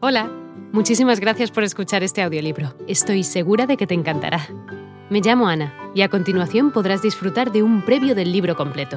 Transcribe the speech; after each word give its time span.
Hola, 0.00 0.30
muchísimas 0.72 1.18
gracias 1.18 1.50
por 1.50 1.64
escuchar 1.64 2.04
este 2.04 2.22
audiolibro. 2.22 2.72
Estoy 2.86 3.24
segura 3.24 3.66
de 3.66 3.76
que 3.76 3.88
te 3.88 3.94
encantará. 3.94 4.46
Me 5.10 5.20
llamo 5.20 5.48
Ana 5.48 5.74
y 5.92 6.02
a 6.02 6.08
continuación 6.08 6.70
podrás 6.70 7.02
disfrutar 7.02 7.50
de 7.50 7.64
un 7.64 7.84
previo 7.84 8.14
del 8.14 8.30
libro 8.30 8.54
completo. 8.54 8.96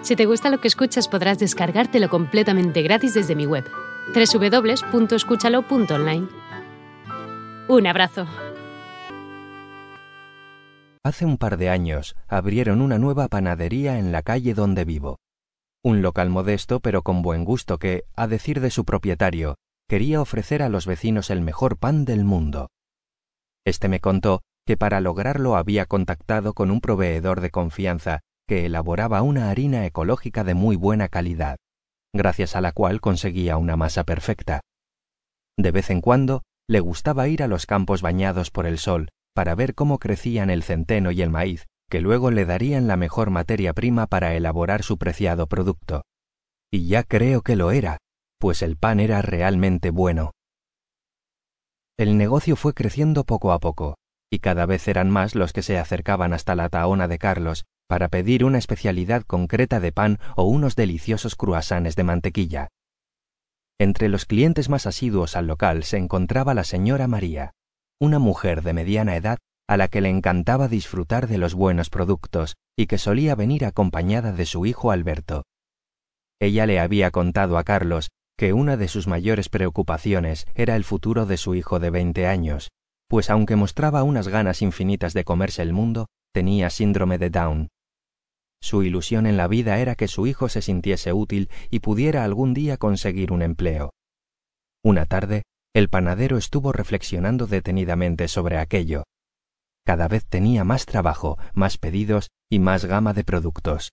Si 0.00 0.16
te 0.16 0.24
gusta 0.24 0.48
lo 0.48 0.58
que 0.58 0.68
escuchas 0.68 1.06
podrás 1.06 1.38
descargártelo 1.38 2.08
completamente 2.08 2.80
gratis 2.80 3.12
desde 3.12 3.34
mi 3.34 3.44
web, 3.44 3.66
www.escúchalo.online. 4.14 6.28
Un 7.68 7.86
abrazo. 7.86 8.26
Hace 11.04 11.26
un 11.26 11.36
par 11.36 11.58
de 11.58 11.68
años 11.68 12.16
abrieron 12.26 12.80
una 12.80 12.98
nueva 12.98 13.28
panadería 13.28 13.98
en 13.98 14.12
la 14.12 14.22
calle 14.22 14.54
donde 14.54 14.86
vivo. 14.86 15.18
Un 15.84 16.00
local 16.00 16.30
modesto 16.30 16.80
pero 16.80 17.02
con 17.02 17.20
buen 17.20 17.44
gusto 17.44 17.78
que, 17.78 18.04
a 18.16 18.26
decir 18.26 18.62
de 18.62 18.70
su 18.70 18.86
propietario, 18.86 19.56
quería 19.88 20.20
ofrecer 20.20 20.62
a 20.62 20.68
los 20.68 20.86
vecinos 20.86 21.30
el 21.30 21.40
mejor 21.40 21.78
pan 21.78 22.04
del 22.04 22.24
mundo. 22.24 22.70
Este 23.64 23.88
me 23.88 24.00
contó 24.00 24.42
que 24.66 24.76
para 24.76 25.00
lograrlo 25.00 25.56
había 25.56 25.86
contactado 25.86 26.54
con 26.54 26.70
un 26.70 26.80
proveedor 26.80 27.40
de 27.40 27.50
confianza 27.50 28.20
que 28.48 28.66
elaboraba 28.66 29.22
una 29.22 29.50
harina 29.50 29.86
ecológica 29.86 30.44
de 30.44 30.54
muy 30.54 30.76
buena 30.76 31.08
calidad, 31.08 31.56
gracias 32.12 32.56
a 32.56 32.60
la 32.60 32.72
cual 32.72 33.00
conseguía 33.00 33.56
una 33.56 33.76
masa 33.76 34.04
perfecta. 34.04 34.60
De 35.58 35.70
vez 35.70 35.90
en 35.90 36.00
cuando 36.00 36.42
le 36.68 36.80
gustaba 36.80 37.28
ir 37.28 37.42
a 37.42 37.48
los 37.48 37.66
campos 37.66 38.02
bañados 38.02 38.50
por 38.50 38.66
el 38.66 38.78
sol 38.78 39.08
para 39.34 39.54
ver 39.54 39.74
cómo 39.74 39.98
crecían 39.98 40.50
el 40.50 40.62
centeno 40.62 41.10
y 41.10 41.22
el 41.22 41.30
maíz, 41.30 41.66
que 41.88 42.00
luego 42.00 42.30
le 42.30 42.44
darían 42.44 42.88
la 42.88 42.96
mejor 42.96 43.30
materia 43.30 43.72
prima 43.72 44.06
para 44.06 44.34
elaborar 44.34 44.82
su 44.82 44.98
preciado 44.98 45.46
producto. 45.46 46.02
Y 46.72 46.88
ya 46.88 47.04
creo 47.04 47.42
que 47.42 47.54
lo 47.54 47.70
era, 47.70 47.98
pues 48.38 48.62
el 48.62 48.76
pan 48.76 49.00
era 49.00 49.22
realmente 49.22 49.90
bueno. 49.90 50.32
El 51.98 52.18
negocio 52.18 52.56
fue 52.56 52.74
creciendo 52.74 53.24
poco 53.24 53.52
a 53.52 53.58
poco, 53.58 53.96
y 54.30 54.40
cada 54.40 54.66
vez 54.66 54.86
eran 54.88 55.10
más 55.10 55.34
los 55.34 55.52
que 55.52 55.62
se 55.62 55.78
acercaban 55.78 56.32
hasta 56.32 56.54
la 56.54 56.68
taona 56.68 57.08
de 57.08 57.18
Carlos 57.18 57.64
para 57.88 58.08
pedir 58.08 58.44
una 58.44 58.58
especialidad 58.58 59.22
concreta 59.22 59.80
de 59.80 59.92
pan 59.92 60.18
o 60.36 60.44
unos 60.44 60.76
deliciosos 60.76 61.36
cruasanes 61.36 61.96
de 61.96 62.04
mantequilla. 62.04 62.68
Entre 63.78 64.08
los 64.08 64.24
clientes 64.24 64.68
más 64.68 64.86
asiduos 64.86 65.36
al 65.36 65.46
local 65.46 65.84
se 65.84 65.98
encontraba 65.98 66.54
la 66.54 66.64
señora 66.64 67.06
María, 67.06 67.52
una 68.00 68.18
mujer 68.18 68.62
de 68.62 68.72
mediana 68.72 69.16
edad 69.16 69.38
a 69.68 69.76
la 69.76 69.88
que 69.88 70.00
le 70.00 70.08
encantaba 70.08 70.68
disfrutar 70.68 71.28
de 71.28 71.38
los 71.38 71.54
buenos 71.54 71.90
productos 71.90 72.56
y 72.76 72.86
que 72.86 72.98
solía 72.98 73.34
venir 73.34 73.64
acompañada 73.64 74.32
de 74.32 74.46
su 74.46 74.66
hijo 74.66 74.90
Alberto. 74.90 75.44
Ella 76.40 76.66
le 76.66 76.78
había 76.78 77.10
contado 77.10 77.58
a 77.58 77.64
Carlos 77.64 78.08
que 78.36 78.52
una 78.52 78.76
de 78.76 78.88
sus 78.88 79.06
mayores 79.06 79.48
preocupaciones 79.48 80.46
era 80.54 80.76
el 80.76 80.84
futuro 80.84 81.26
de 81.26 81.36
su 81.36 81.54
hijo 81.54 81.78
de 81.78 81.90
veinte 81.90 82.26
años, 82.26 82.70
pues 83.08 83.30
aunque 83.30 83.56
mostraba 83.56 84.02
unas 84.02 84.28
ganas 84.28 84.62
infinitas 84.62 85.14
de 85.14 85.24
comerse 85.24 85.62
el 85.62 85.72
mundo, 85.72 86.06
tenía 86.32 86.70
síndrome 86.70 87.18
de 87.18 87.30
Down. 87.30 87.68
Su 88.60 88.82
ilusión 88.82 89.26
en 89.26 89.36
la 89.36 89.48
vida 89.48 89.78
era 89.78 89.94
que 89.94 90.08
su 90.08 90.26
hijo 90.26 90.48
se 90.48 90.60
sintiese 90.60 91.12
útil 91.12 91.50
y 91.70 91.80
pudiera 91.80 92.24
algún 92.24 92.52
día 92.52 92.76
conseguir 92.76 93.32
un 93.32 93.42
empleo. 93.42 93.92
Una 94.84 95.06
tarde, 95.06 95.42
el 95.74 95.88
panadero 95.88 96.36
estuvo 96.36 96.72
reflexionando 96.72 97.46
detenidamente 97.46 98.28
sobre 98.28 98.58
aquello. 98.58 99.04
Cada 99.84 100.08
vez 100.08 100.26
tenía 100.26 100.64
más 100.64 100.84
trabajo, 100.84 101.38
más 101.54 101.78
pedidos 101.78 102.28
y 102.50 102.58
más 102.58 102.84
gama 102.84 103.12
de 103.12 103.24
productos. 103.24 103.92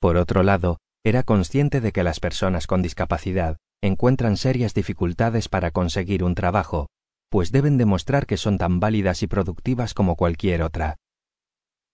Por 0.00 0.16
otro 0.16 0.42
lado, 0.42 0.78
era 1.06 1.22
consciente 1.22 1.80
de 1.80 1.92
que 1.92 2.02
las 2.02 2.18
personas 2.18 2.66
con 2.66 2.82
discapacidad 2.82 3.58
encuentran 3.80 4.36
serias 4.36 4.74
dificultades 4.74 5.48
para 5.48 5.70
conseguir 5.70 6.24
un 6.24 6.34
trabajo, 6.34 6.88
pues 7.30 7.52
deben 7.52 7.78
demostrar 7.78 8.26
que 8.26 8.36
son 8.36 8.58
tan 8.58 8.80
válidas 8.80 9.22
y 9.22 9.28
productivas 9.28 9.94
como 9.94 10.16
cualquier 10.16 10.62
otra. 10.62 10.96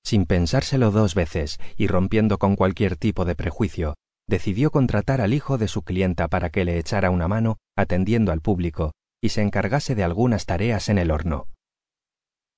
Sin 0.02 0.24
pensárselo 0.24 0.90
dos 0.90 1.14
veces 1.14 1.60
y 1.76 1.88
rompiendo 1.88 2.38
con 2.38 2.56
cualquier 2.56 2.96
tipo 2.96 3.26
de 3.26 3.34
prejuicio, 3.34 3.96
decidió 4.26 4.70
contratar 4.70 5.20
al 5.20 5.34
hijo 5.34 5.58
de 5.58 5.68
su 5.68 5.82
clienta 5.82 6.28
para 6.28 6.48
que 6.48 6.64
le 6.64 6.78
echara 6.78 7.10
una 7.10 7.28
mano 7.28 7.58
atendiendo 7.76 8.32
al 8.32 8.40
público 8.40 8.92
y 9.22 9.28
se 9.28 9.42
encargase 9.42 9.94
de 9.94 10.04
algunas 10.04 10.46
tareas 10.46 10.88
en 10.88 10.96
el 10.96 11.10
horno. 11.10 11.48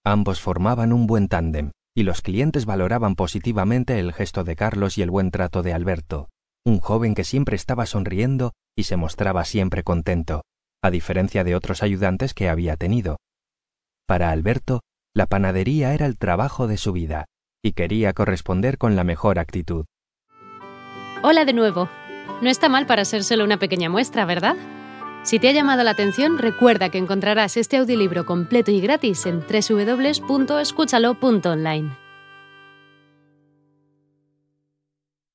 Ambos 0.04 0.40
formaban 0.40 0.92
un 0.92 1.08
buen 1.08 1.26
tándem, 1.26 1.72
y 1.96 2.04
los 2.04 2.22
clientes 2.22 2.64
valoraban 2.64 3.16
positivamente 3.16 3.98
el 3.98 4.12
gesto 4.12 4.44
de 4.44 4.54
Carlos 4.54 4.98
y 4.98 5.02
el 5.02 5.10
buen 5.10 5.32
trato 5.32 5.62
de 5.64 5.72
Alberto, 5.72 6.28
un 6.64 6.80
joven 6.80 7.14
que 7.14 7.24
siempre 7.24 7.56
estaba 7.56 7.84
sonriendo 7.86 8.52
y 8.76 8.82
se 8.84 8.96
mostraba 8.96 9.44
siempre 9.44 9.82
contento, 9.82 10.42
a 10.82 10.90
diferencia 10.90 11.44
de 11.44 11.54
otros 11.54 11.82
ayudantes 11.82 12.32
que 12.34 12.48
había 12.48 12.76
tenido. 12.76 13.18
Para 14.06 14.30
Alberto, 14.30 14.80
la 15.14 15.26
panadería 15.26 15.92
era 15.94 16.06
el 16.06 16.18
trabajo 16.18 16.66
de 16.66 16.78
su 16.78 16.92
vida, 16.92 17.26
y 17.62 17.72
quería 17.72 18.12
corresponder 18.12 18.78
con 18.78 18.96
la 18.96 19.04
mejor 19.04 19.38
actitud. 19.38 19.84
Hola 21.22 21.44
de 21.44 21.52
nuevo. 21.52 21.88
No 22.42 22.50
está 22.50 22.68
mal 22.68 22.86
para 22.86 23.04
ser 23.04 23.22
solo 23.24 23.44
una 23.44 23.58
pequeña 23.58 23.88
muestra, 23.88 24.24
¿verdad? 24.24 24.56
Si 25.22 25.38
te 25.38 25.48
ha 25.48 25.52
llamado 25.52 25.84
la 25.84 25.92
atención, 25.92 26.38
recuerda 26.38 26.90
que 26.90 26.98
encontrarás 26.98 27.56
este 27.56 27.78
audiolibro 27.78 28.26
completo 28.26 28.70
y 28.70 28.80
gratis 28.80 29.24
en 29.24 29.40
www.escúchalo.online. 29.40 32.03